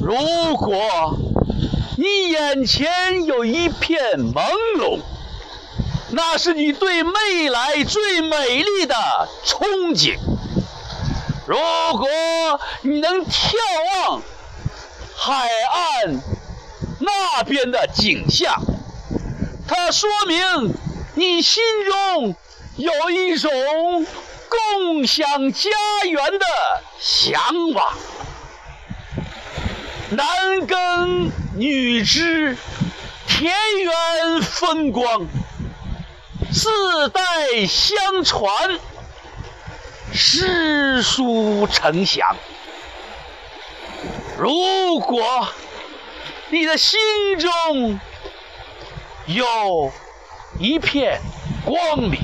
[0.00, 1.16] 如果
[1.98, 4.42] 你眼前有一片朦
[4.78, 5.00] 胧，
[6.10, 8.94] 那是你对未来最美丽的
[9.44, 10.16] 憧憬。
[11.46, 11.56] 如
[11.98, 12.08] 果
[12.82, 13.54] 你能眺
[14.06, 14.22] 望
[15.16, 16.20] 海岸
[17.00, 18.62] 那边的景象，
[19.66, 20.74] 它说明
[21.14, 22.34] 你心中
[22.76, 23.50] 有一种
[24.48, 25.70] 共享家
[26.04, 26.46] 园的
[27.00, 27.94] 向往。
[30.10, 32.56] 男耕女织，
[33.26, 33.52] 田
[33.82, 35.26] 园风光，
[36.52, 36.68] 世
[37.08, 38.78] 代相传，
[40.12, 42.36] 诗书承祥。
[44.38, 45.48] 如果
[46.50, 47.00] 你的心
[47.40, 47.98] 中
[49.26, 49.92] 有
[50.60, 51.20] 一片
[51.64, 52.20] 光明，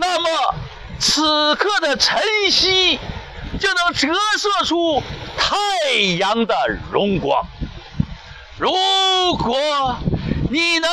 [0.00, 0.54] 那么
[0.98, 2.20] 此刻的晨
[2.50, 2.98] 曦
[3.62, 4.08] 就能折
[4.38, 5.00] 射出
[5.38, 6.54] 太阳的
[6.90, 7.46] 荣光。
[8.58, 8.72] 如
[9.36, 9.96] 果
[10.50, 10.90] 你能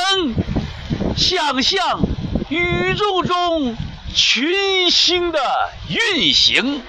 [1.17, 1.99] 想象
[2.49, 3.75] 宇宙中
[4.13, 5.39] 群星的
[5.89, 6.83] 运行，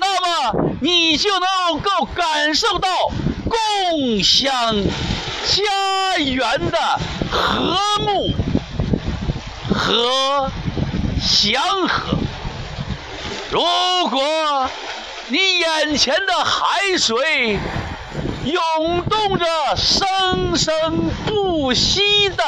[0.00, 2.88] 那么你就能够感受到
[3.48, 4.50] 共享
[5.46, 7.00] 家园的
[7.30, 8.34] 和睦
[9.72, 10.50] 和
[11.22, 12.18] 祥和。
[13.52, 13.60] 如
[14.08, 14.70] 果
[15.30, 17.56] 你眼前的海水
[18.44, 22.42] 涌动着生生不息的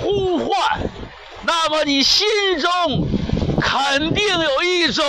[0.00, 0.80] 呼唤，
[1.44, 2.26] 那么你心
[2.58, 3.06] 中
[3.60, 5.04] 肯定有一种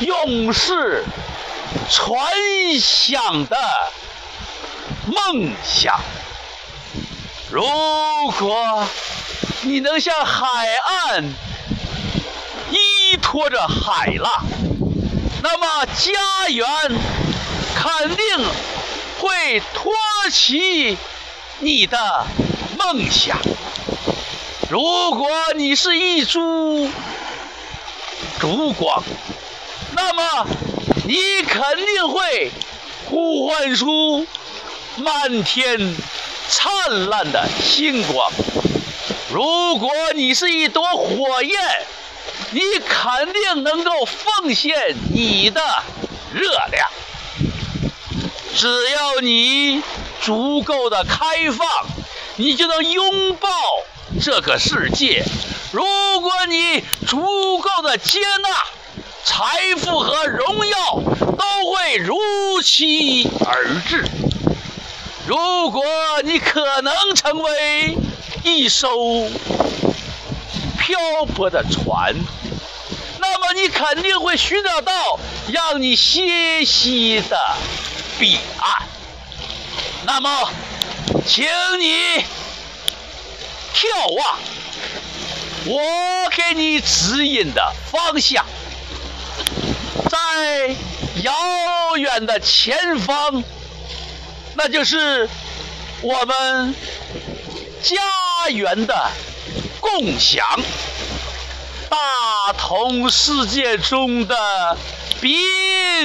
[0.00, 1.04] 永世
[1.90, 2.32] 传
[2.80, 3.56] 响的
[5.04, 6.00] 梦想。
[7.50, 7.62] 如
[8.38, 8.88] 果
[9.60, 11.24] 你能向海岸
[13.08, 14.30] 依托着海浪，
[15.42, 16.66] 那么家园
[17.74, 18.46] 肯定
[19.18, 19.94] 会托
[20.30, 20.98] 起
[21.60, 22.26] 你的
[22.76, 23.38] 梦想。
[24.68, 26.90] 如果你是一株
[28.38, 29.02] 烛光，
[29.92, 30.46] 那么
[31.06, 31.16] 你
[31.48, 32.52] 肯定会
[33.06, 34.26] 呼唤出
[34.96, 35.96] 漫天
[36.46, 38.30] 灿烂的星光。
[39.32, 41.58] 如果你是一朵火焰，
[42.50, 45.60] 你肯定能够奉献你的
[46.32, 46.88] 热量。
[48.56, 49.82] 只要你
[50.22, 51.86] 足够的开放，
[52.36, 53.48] 你就能拥抱
[54.20, 55.24] 这个世界。
[55.72, 55.84] 如
[56.20, 58.48] 果你足够的接纳，
[59.24, 62.16] 财富和荣耀都会如
[62.62, 64.04] 期而至。
[65.26, 65.84] 如果
[66.24, 67.96] 你可能成为
[68.44, 68.88] 一艘
[70.88, 72.14] 漂泊的船，
[73.18, 75.20] 那么你肯定会寻找到
[75.52, 77.38] 让你歇息的
[78.18, 78.88] 彼岸。
[80.06, 80.50] 那么，
[81.26, 81.44] 请
[81.78, 82.24] 你
[83.74, 84.38] 眺望
[85.66, 88.46] 我给你指引的方向，
[90.08, 90.74] 在
[91.22, 93.44] 遥远的前方，
[94.54, 95.28] 那就是
[96.00, 96.74] 我们
[97.82, 99.10] 家园的
[99.80, 100.44] 共享。
[101.88, 104.76] 大同世界中的
[105.20, 105.36] 彼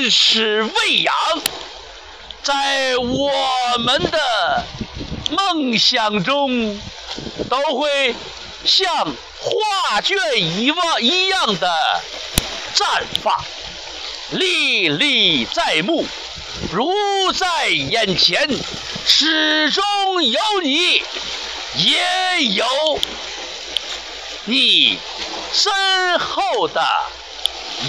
[0.09, 1.13] 此喂养，
[2.41, 3.31] 在我
[3.79, 4.66] 们的
[5.31, 6.79] 梦想中，
[7.50, 8.16] 都会
[8.63, 11.69] 像画卷一样一样的
[12.73, 13.44] 绽放，
[14.31, 16.05] 历历在目，
[16.72, 16.94] 如
[17.34, 18.50] 在眼前，
[19.05, 19.84] 始终
[20.23, 21.03] 有你，
[21.75, 22.66] 也有
[24.45, 24.99] 你。
[25.53, 25.71] 深
[26.17, 26.83] 厚的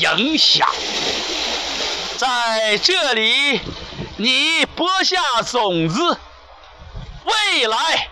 [0.00, 0.68] 影响，
[2.18, 3.58] 在这里，
[4.18, 6.18] 你播下种子，
[7.24, 8.10] 未来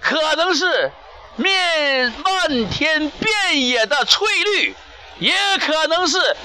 [0.00, 0.92] 可能是
[1.34, 4.76] 面漫天遍野的翠绿，
[5.18, 6.36] 也可能是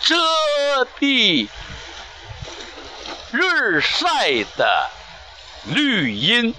[0.00, 0.16] 遮
[0.98, 1.46] 蔽
[3.30, 4.90] 日晒的
[5.66, 6.52] 绿荫。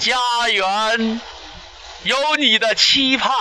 [0.00, 0.18] 家
[0.48, 1.20] 园。
[2.04, 3.32] 有你的期盼，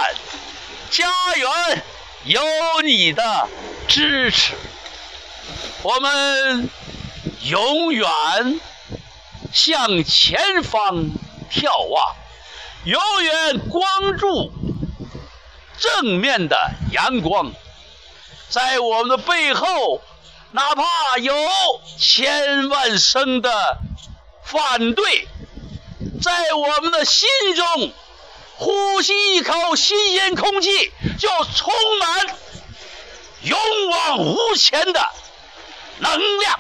[0.90, 1.84] 家园
[2.24, 2.42] 有
[2.84, 3.48] 你的
[3.88, 4.54] 支持，
[5.84, 6.70] 我们
[7.44, 8.10] 永远
[9.54, 11.12] 向前方
[11.52, 12.16] 眺望，
[12.86, 14.52] 永远关注
[15.78, 17.54] 正面的阳光，
[18.50, 20.02] 在我们的背后，
[20.52, 21.36] 哪怕有
[22.00, 23.78] 千万声的
[24.44, 25.28] 反对，
[26.24, 27.92] 在我们的心中。
[28.58, 32.38] 呼吸一口新鲜空气，就充满
[33.42, 33.58] 勇
[33.90, 35.10] 往无前的
[36.00, 36.60] 能量。